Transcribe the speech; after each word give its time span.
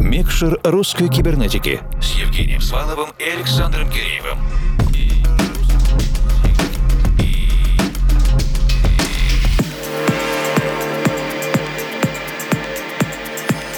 Микшер 0.00 0.58
русской 0.64 1.08
кибернетики 1.08 1.80
с 2.00 2.14
Евгением 2.14 2.62
Сваловым 2.62 3.10
и 3.18 3.24
Александром 3.24 3.90
Киреевым. 3.90 4.38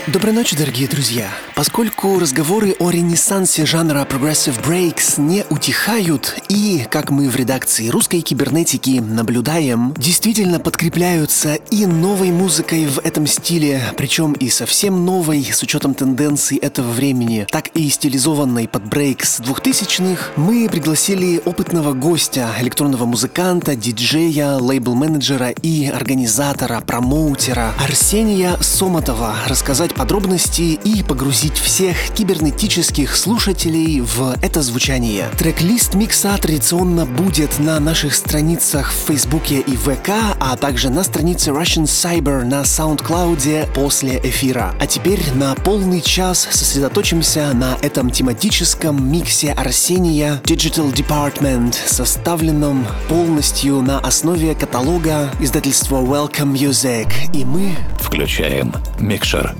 Доброй 0.06 0.32
ночи, 0.32 0.56
дорогие 0.56 0.86
друзья! 0.86 1.28
Поскольку 1.62 2.18
разговоры 2.18 2.74
о 2.80 2.90
ренессансе 2.90 3.64
жанра 3.66 4.04
Progressive 4.04 4.60
Breaks 4.66 5.20
не 5.20 5.44
утихают 5.48 6.34
и, 6.48 6.84
как 6.90 7.12
мы 7.12 7.28
в 7.28 7.36
редакции 7.36 7.86
русской 7.86 8.20
кибернетики 8.20 8.98
наблюдаем, 8.98 9.94
действительно 9.96 10.58
подкрепляются 10.58 11.54
и 11.54 11.86
новой 11.86 12.32
музыкой 12.32 12.86
в 12.86 12.98
этом 12.98 13.28
стиле, 13.28 13.80
причем 13.96 14.32
и 14.32 14.48
совсем 14.48 15.04
новой, 15.04 15.44
с 15.44 15.62
учетом 15.62 15.94
тенденций 15.94 16.56
этого 16.56 16.90
времени, 16.90 17.46
так 17.48 17.68
и 17.76 17.88
стилизованной 17.88 18.66
под 18.66 18.84
брейкс 18.86 19.38
2000-х, 19.38 20.32
мы 20.34 20.68
пригласили 20.68 21.40
опытного 21.44 21.92
гостя, 21.92 22.48
электронного 22.58 23.06
музыканта, 23.06 23.76
диджея, 23.76 24.58
лейбл-менеджера 24.58 25.50
и 25.62 25.86
организатора, 25.86 26.80
промоутера 26.80 27.72
Арсения 27.78 28.56
Соматова 28.60 29.36
рассказать 29.46 29.94
подробности 29.94 30.80
и 30.82 31.04
погрузить 31.04 31.51
всех 31.58 31.96
кибернетических 32.10 33.16
слушателей 33.16 34.00
в 34.00 34.36
это 34.42 34.62
звучание. 34.62 35.28
Трек-лист 35.38 35.94
микса 35.94 36.36
традиционно 36.40 37.06
будет 37.06 37.58
на 37.58 37.80
наших 37.80 38.14
страницах 38.14 38.92
в 38.92 39.08
Фейсбуке 39.08 39.60
и 39.60 39.76
ВК, 39.76 40.10
а 40.38 40.56
также 40.56 40.90
на 40.90 41.02
странице 41.04 41.50
Russian 41.50 41.84
Cyber 41.84 42.44
на 42.44 42.62
SoundCloud 42.62 43.72
после 43.72 44.20
эфира. 44.22 44.74
А 44.78 44.86
теперь 44.86 45.20
на 45.34 45.54
полный 45.54 46.00
час 46.00 46.46
сосредоточимся 46.50 47.52
на 47.54 47.76
этом 47.82 48.10
тематическом 48.10 49.10
миксе 49.10 49.52
Арсения 49.52 50.40
Digital 50.44 50.92
Department, 50.92 51.74
составленном 51.86 52.86
полностью 53.08 53.80
на 53.82 53.98
основе 53.98 54.54
каталога 54.54 55.30
издательства 55.40 55.96
Welcome 55.96 56.52
Music. 56.52 57.08
И 57.34 57.44
мы 57.44 57.74
включаем 58.00 58.72
микшер. 58.98 59.54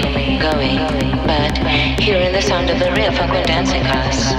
Going, 0.00 0.78
but 1.26 1.58
hearing 2.00 2.32
the 2.32 2.42
sound 2.42 2.70
of 2.70 2.78
the 2.78 2.90
real 2.92 3.12
when 3.30 3.44
dancing 3.46 3.82
us. 3.82 4.32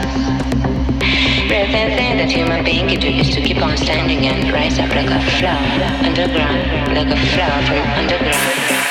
Rare 1.49 1.67
thing 1.67 2.17
that 2.17 2.31
human 2.31 2.63
being 2.63 2.87
can 2.87 2.99
do 2.99 3.07
is 3.07 3.29
to 3.35 3.41
keep 3.41 3.57
on 3.57 3.77
standing 3.77 4.25
and 4.25 4.51
rise 4.51 4.79
up 4.79 4.89
like 4.89 5.09
a 5.09 5.21
flower 5.37 6.05
underground, 6.05 6.95
like 6.95 7.07
a 7.07 7.19
flower 7.31 7.61
from 7.67 7.87
underground. 7.99 8.82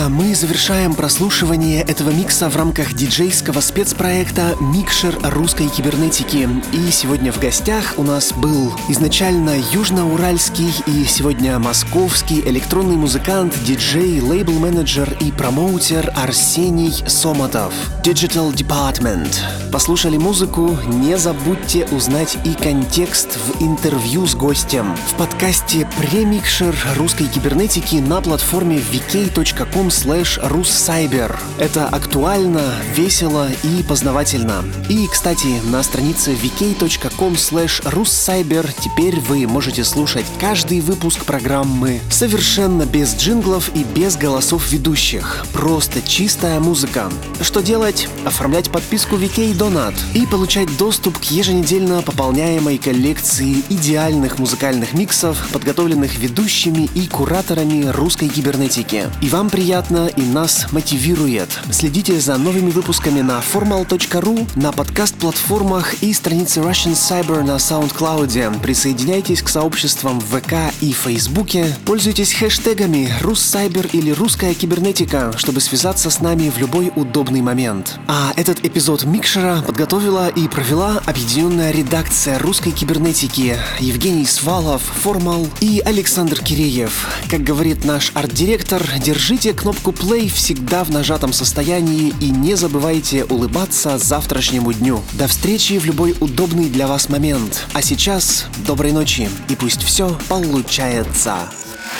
Друзья, 0.00 0.08
мы 0.08 0.34
завершаем 0.34 0.94
прослушивание 0.94 1.82
этого 1.82 2.10
микса 2.10 2.48
в 2.48 2.56
рамках 2.56 2.94
диджейского 2.94 3.60
спецпроекта 3.60 4.56
«Микшер 4.60 5.18
русской 5.22 5.68
кибернетики». 5.68 6.48
И 6.72 6.90
сегодня 6.90 7.32
в 7.32 7.38
гостях 7.38 7.94
у 7.98 8.02
нас 8.02 8.32
был 8.32 8.72
изначально 8.88 9.56
южноуральский 9.72 10.72
и 10.86 11.04
сегодня 11.04 11.58
московский 11.58 12.40
электронный 12.40 12.96
музыкант, 12.96 13.54
диджей, 13.64 14.20
лейбл-менеджер 14.20 15.18
и 15.20 15.32
промоутер 15.32 16.12
Арсений 16.16 16.94
Соматов. 17.06 17.74
Digital 18.02 18.54
Department. 18.54 19.36
Послушали 19.70 20.16
музыку? 20.16 20.78
Не 20.86 21.18
забудьте 21.18 21.86
узнать 21.90 22.38
и 22.44 22.54
контекст 22.54 23.36
в 23.36 23.62
интервью 23.62 24.26
с 24.26 24.34
гостем. 24.34 24.96
В 25.08 25.14
подкасте 25.16 25.86
«Премикшер 25.98 26.74
русской 26.96 27.26
кибернетики» 27.26 27.96
на 27.96 28.20
платформе 28.20 28.78
vk.com 28.78 29.89
slash 29.90 30.40
russcyber. 30.42 31.36
Это 31.58 31.86
актуально, 31.88 32.62
весело 32.94 33.48
и 33.62 33.82
познавательно. 33.82 34.64
И, 34.88 35.06
кстати, 35.08 35.60
на 35.64 35.82
странице 35.82 36.32
vk.com 36.32 37.34
slash 37.34 37.82
russcyber 37.92 38.70
теперь 38.80 39.18
вы 39.20 39.46
можете 39.46 39.84
слушать 39.84 40.24
каждый 40.40 40.80
выпуск 40.80 41.24
программы 41.24 42.00
совершенно 42.10 42.86
без 42.86 43.16
джинглов 43.16 43.70
и 43.74 43.84
без 43.84 44.16
голосов 44.16 44.70
ведущих. 44.70 45.44
Просто 45.52 46.00
чистая 46.02 46.60
музыка. 46.60 47.10
Что 47.40 47.60
делать? 47.60 48.08
Оформлять 48.24 48.70
подписку 48.70 49.16
VK 49.16 49.56
Donat 49.56 49.94
и 50.14 50.24
получать 50.26 50.74
доступ 50.78 51.18
к 51.18 51.24
еженедельно 51.24 52.02
пополняемой 52.02 52.78
коллекции 52.78 53.62
идеальных 53.68 54.38
музыкальных 54.38 54.92
миксов, 54.94 55.36
подготовленных 55.52 56.16
ведущими 56.18 56.88
и 56.94 57.08
кураторами 57.08 57.86
русской 57.86 58.28
кибернетики. 58.28 59.08
И 59.20 59.28
вам 59.28 59.50
приятно, 59.50 59.79
и 60.16 60.22
нас 60.22 60.66
мотивирует. 60.72 61.48
Следите 61.70 62.20
за 62.20 62.36
новыми 62.36 62.70
выпусками 62.70 63.20
на 63.20 63.40
formal.ru, 63.40 64.48
на 64.56 64.72
подкаст-платформах 64.72 66.02
и 66.02 66.12
странице 66.12 66.60
Russian 66.60 66.92
Cyber 66.92 67.42
на 67.42 67.56
SoundCloud. 67.56 68.60
Присоединяйтесь 68.60 69.42
к 69.42 69.48
сообществам 69.48 70.20
в 70.20 70.38
ВК 70.38 70.72
и 70.80 70.92
Фейсбуке. 70.92 71.74
Пользуйтесь 71.86 72.34
хэштегами 72.34 73.12
«Руссайбер» 73.22 73.88
или 73.92 74.10
«Русская 74.10 74.54
кибернетика», 74.54 75.32
чтобы 75.36 75.60
связаться 75.60 76.10
с 76.10 76.20
нами 76.20 76.50
в 76.50 76.58
любой 76.58 76.92
удобный 76.94 77.40
момент. 77.40 77.98
А 78.06 78.32
этот 78.36 78.64
эпизод 78.64 79.04
Микшера 79.04 79.62
подготовила 79.66 80.28
и 80.28 80.46
провела 80.48 81.00
объединенная 81.06 81.70
редакция 81.70 82.38
русской 82.38 82.72
кибернетики 82.72 83.56
Евгений 83.78 84.26
Свалов, 84.26 84.82
Формал 84.82 85.48
и 85.60 85.82
Александр 85.84 86.42
Киреев. 86.42 87.06
Как 87.30 87.42
говорит 87.42 87.84
наш 87.84 88.12
арт-директор, 88.14 88.82
держите 89.02 89.52
кнопку 89.70 89.92
play 89.92 90.28
всегда 90.28 90.82
в 90.82 90.90
нажатом 90.90 91.32
состоянии 91.32 92.12
и 92.20 92.30
не 92.30 92.56
забывайте 92.56 93.24
улыбаться 93.24 93.98
завтрашнему 93.98 94.72
дню. 94.72 95.00
До 95.12 95.28
встречи 95.28 95.78
в 95.78 95.84
любой 95.84 96.16
удобный 96.18 96.68
для 96.68 96.88
вас 96.88 97.08
момент. 97.08 97.68
А 97.72 97.80
сейчас 97.80 98.46
доброй 98.66 98.90
ночи 98.90 99.28
и 99.48 99.54
пусть 99.54 99.84
все 99.84 100.18
получается. 100.28 101.36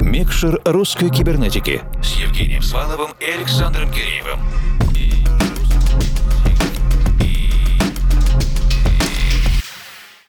Микшер 0.01 0.61
русской 0.65 1.11
кибернетики 1.11 1.83
с 2.03 2.15
Евгением 2.15 2.63
Сваловым 2.63 3.11
и 3.21 3.25
Александром 3.25 3.89
Киреевым. 3.93 4.41